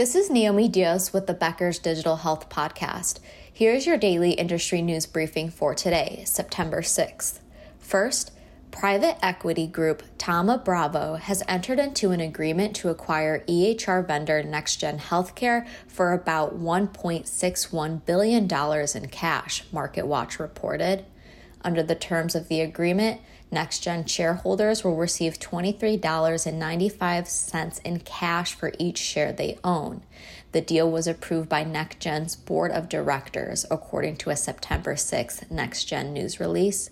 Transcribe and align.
This 0.00 0.14
is 0.14 0.30
Naomi 0.30 0.66
Diaz 0.66 1.12
with 1.12 1.26
the 1.26 1.34
Becker's 1.34 1.78
Digital 1.78 2.16
Health 2.16 2.48
Podcast. 2.48 3.18
Here's 3.52 3.86
your 3.86 3.98
daily 3.98 4.30
industry 4.30 4.80
news 4.80 5.04
briefing 5.04 5.50
for 5.50 5.74
today, 5.74 6.22
September 6.24 6.80
6th. 6.80 7.40
First, 7.78 8.32
private 8.70 9.18
equity 9.22 9.66
group 9.66 10.02
Thoma 10.16 10.56
Bravo 10.64 11.16
has 11.16 11.42
entered 11.46 11.78
into 11.78 12.12
an 12.12 12.20
agreement 12.20 12.74
to 12.76 12.88
acquire 12.88 13.44
EHR 13.44 14.06
vendor 14.06 14.42
NextGen 14.42 15.00
Healthcare 15.00 15.66
for 15.86 16.14
about 16.14 16.58
$1.61 16.58 18.06
billion 18.06 18.44
in 18.44 19.08
cash, 19.10 19.64
MarketWatch 19.70 20.38
reported. 20.38 21.04
Under 21.62 21.82
the 21.82 21.94
terms 21.94 22.34
of 22.34 22.48
the 22.48 22.60
agreement, 22.60 23.20
NextGen 23.52 24.08
shareholders 24.08 24.82
will 24.84 24.96
receive 24.96 25.38
$23.95 25.38 27.80
in 27.84 28.00
cash 28.00 28.54
for 28.54 28.72
each 28.78 28.98
share 28.98 29.32
they 29.32 29.58
own. 29.64 30.02
The 30.52 30.60
deal 30.60 30.90
was 30.90 31.06
approved 31.06 31.48
by 31.48 31.64
NextGen's 31.64 32.36
board 32.36 32.70
of 32.70 32.88
directors, 32.88 33.66
according 33.70 34.16
to 34.18 34.30
a 34.30 34.36
September 34.36 34.94
6th 34.94 35.48
NextGen 35.48 36.12
news 36.12 36.40
release. 36.40 36.90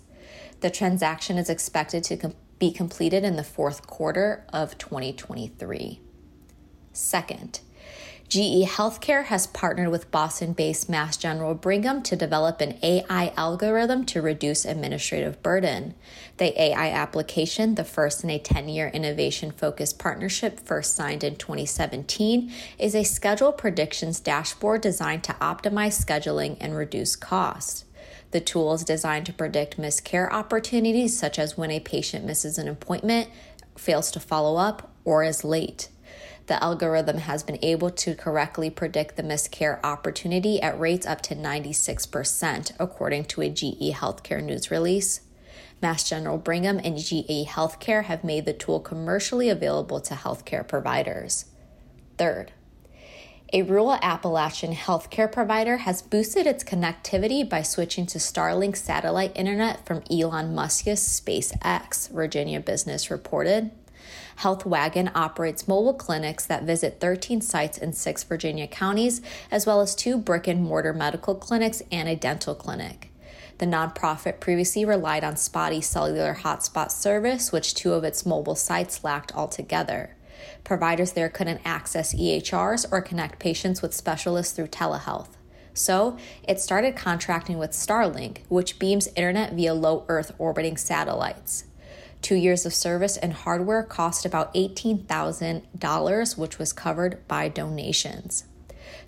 The 0.61 0.69
transaction 0.69 1.37
is 1.37 1.49
expected 1.49 2.03
to 2.05 2.17
com- 2.17 2.35
be 2.59 2.71
completed 2.71 3.23
in 3.23 3.37
the 3.37 3.43
fourth 3.43 3.87
quarter 3.87 4.45
of 4.51 4.77
2023. 4.77 6.01
Second, 6.91 7.61
GE 8.29 8.63
Healthcare 8.67 9.25
has 9.25 9.47
partnered 9.47 9.89
with 9.89 10.11
Boston 10.11 10.53
based 10.53 10.87
Mass 10.87 11.17
General 11.17 11.55
Brigham 11.55 12.03
to 12.03 12.15
develop 12.15 12.61
an 12.61 12.77
AI 12.83 13.33
algorithm 13.35 14.05
to 14.05 14.21
reduce 14.21 14.65
administrative 14.65 15.41
burden. 15.41 15.95
The 16.37 16.61
AI 16.61 16.91
application, 16.91 17.73
the 17.73 17.83
first 17.83 18.23
in 18.23 18.29
a 18.29 18.37
10 18.37 18.69
year 18.69 18.89
innovation 18.89 19.49
focused 19.49 19.97
partnership 19.97 20.59
first 20.59 20.95
signed 20.95 21.23
in 21.23 21.37
2017, 21.37 22.51
is 22.77 22.93
a 22.93 23.03
schedule 23.03 23.51
predictions 23.51 24.19
dashboard 24.19 24.81
designed 24.81 25.23
to 25.23 25.33
optimize 25.41 25.99
scheduling 25.99 26.55
and 26.61 26.75
reduce 26.75 27.15
costs. 27.15 27.85
The 28.29 28.41
tool 28.41 28.75
is 28.75 28.83
designed 28.83 29.25
to 29.25 29.33
predict 29.33 29.79
missed 29.79 30.05
care 30.05 30.31
opportunities, 30.31 31.17
such 31.17 31.39
as 31.39 31.57
when 31.57 31.71
a 31.71 31.79
patient 31.79 32.25
misses 32.25 32.59
an 32.59 32.67
appointment, 32.67 33.27
fails 33.75 34.11
to 34.11 34.19
follow 34.19 34.57
up, 34.57 34.91
or 35.03 35.23
is 35.23 35.43
late 35.43 35.89
the 36.49 36.61
algorithm 36.61 37.19
has 37.19 37.43
been 37.43 37.59
able 37.61 37.91
to 37.91 38.15
correctly 38.15 38.71
predict 38.71 39.15
the 39.15 39.23
miscare 39.23 39.79
opportunity 39.83 40.59
at 40.61 40.77
rates 40.79 41.05
up 41.05 41.21
to 41.21 41.35
96%, 41.35 42.73
according 42.79 43.23
to 43.25 43.41
a 43.41 43.49
GE 43.49 43.93
Healthcare 43.93 44.43
news 44.43 44.71
release. 44.71 45.21
Mass 45.79 46.09
General 46.09 46.39
Brigham 46.39 46.81
and 46.83 46.97
GE 46.97 47.47
Healthcare 47.47 48.05
have 48.05 48.23
made 48.23 48.45
the 48.45 48.53
tool 48.53 48.79
commercially 48.79 49.47
available 49.47 50.01
to 50.01 50.15
healthcare 50.15 50.67
providers. 50.67 51.45
Third, 52.17 52.51
a 53.53 53.61
rural 53.61 53.93
Appalachian 54.01 54.73
healthcare 54.73 55.31
provider 55.31 55.77
has 55.77 56.01
boosted 56.01 56.47
its 56.47 56.63
connectivity 56.63 57.47
by 57.47 57.61
switching 57.61 58.05
to 58.07 58.17
Starlink 58.17 58.75
satellite 58.75 59.31
internet 59.35 59.85
from 59.85 60.03
Elon 60.09 60.53
Musk's 60.55 60.99
SpaceX, 60.99 62.09
Virginia 62.09 62.59
Business 62.59 63.09
reported. 63.11 63.71
HealthWagon 64.39 65.11
operates 65.15 65.67
mobile 65.67 65.93
clinics 65.93 66.45
that 66.45 66.63
visit 66.63 66.99
13 66.99 67.41
sites 67.41 67.77
in 67.77 67.93
six 67.93 68.23
Virginia 68.23 68.67
counties, 68.67 69.21
as 69.51 69.65
well 69.65 69.81
as 69.81 69.95
two 69.95 70.17
brick 70.17 70.47
and 70.47 70.63
mortar 70.63 70.93
medical 70.93 71.35
clinics 71.35 71.81
and 71.91 72.07
a 72.07 72.15
dental 72.15 72.55
clinic. 72.55 73.11
The 73.59 73.65
nonprofit 73.65 74.39
previously 74.39 74.85
relied 74.85 75.23
on 75.23 75.35
spotty 75.35 75.81
cellular 75.81 76.37
hotspot 76.41 76.91
service, 76.91 77.51
which 77.51 77.73
two 77.73 77.93
of 77.93 78.05
its 78.05 78.25
mobile 78.25 78.55
sites 78.55 79.03
lacked 79.03 79.35
altogether. 79.35 80.15
Providers 80.63 81.11
there 81.11 81.29
couldn't 81.29 81.61
access 81.65 82.15
EHRs 82.15 82.85
or 82.91 83.01
connect 83.01 83.39
patients 83.39 83.81
with 83.81 83.93
specialists 83.93 84.53
through 84.53 84.67
telehealth. 84.67 85.29
So, 85.73 86.17
it 86.43 86.59
started 86.59 86.95
contracting 86.95 87.57
with 87.57 87.71
Starlink, 87.71 88.39
which 88.49 88.79
beams 88.79 89.07
internet 89.15 89.53
via 89.53 89.73
low 89.73 90.05
Earth 90.07 90.33
orbiting 90.37 90.77
satellites. 90.77 91.65
Two 92.21 92.35
years 92.35 92.65
of 92.65 92.73
service 92.73 93.17
and 93.17 93.33
hardware 93.33 93.83
cost 93.83 94.25
about 94.25 94.53
$18,000, 94.53 96.37
which 96.37 96.59
was 96.59 96.73
covered 96.73 97.25
by 97.27 97.47
donations. 97.47 98.43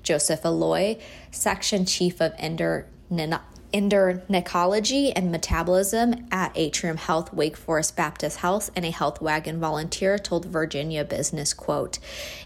Joseph 0.04 0.44
Aloi, 0.44 1.00
Section 1.32 1.86
Chief 1.86 2.22
of 2.22 2.36
Endocrinology 2.38 5.12
and 5.16 5.32
Metabolism 5.32 6.28
at 6.32 6.52
Atrium 6.56 6.98
Health 6.98 7.34
Wake 7.34 7.58
Forest 7.58 7.96
Baptist 7.96 8.38
Health 8.38 8.70
and 8.76 8.86
a 8.86 8.92
health 8.92 9.22
wagon 9.22 9.60
volunteer 9.60 10.18
told 10.18 10.46
Virginia 10.46 11.04
Business, 11.04 11.54
quote, 11.54 12.00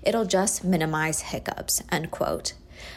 it'll 0.03 0.25
just 0.25 0.63
minimize 0.63 1.21
hiccups, 1.21 1.83
end 1.91 2.11
quote. 2.11 2.53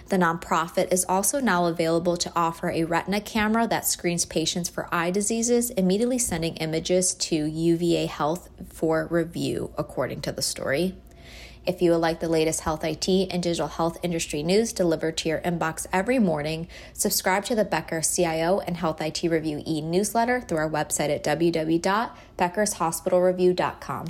The 0.08 0.16
nonprofit 0.16 0.92
is 0.92 1.04
also 1.08 1.40
now 1.40 1.66
available 1.66 2.16
to 2.16 2.32
offer 2.34 2.70
a 2.70 2.84
retina 2.84 3.20
camera 3.20 3.66
that 3.68 3.86
screens 3.86 4.24
patients 4.24 4.68
for 4.68 4.88
eye 4.92 5.10
diseases, 5.10 5.70
immediately 5.70 6.18
sending 6.18 6.56
images 6.56 7.14
to 7.14 7.44
UVA 7.44 8.06
Health 8.06 8.48
for 8.68 9.06
review, 9.10 9.72
according 9.76 10.22
to 10.22 10.32
the 10.32 10.42
story. 10.42 10.94
If 11.68 11.80
you 11.82 11.90
would 11.90 11.98
like 11.98 12.20
the 12.20 12.30
latest 12.30 12.60
health 12.60 12.82
IT 12.82 13.06
and 13.08 13.42
digital 13.42 13.68
health 13.68 13.98
industry 14.02 14.42
news 14.42 14.72
delivered 14.72 15.18
to 15.18 15.28
your 15.28 15.40
inbox 15.40 15.86
every 15.92 16.18
morning, 16.18 16.66
subscribe 16.94 17.44
to 17.44 17.54
the 17.54 17.66
Becker 17.66 18.00
CIO 18.00 18.60
and 18.60 18.78
Health 18.78 19.02
IT 19.02 19.22
Review 19.24 19.62
e 19.66 19.82
newsletter 19.82 20.40
through 20.40 20.56
our 20.56 20.70
website 20.70 21.10
at 21.10 21.22
www.beckershospitalreview.com. 21.24 24.06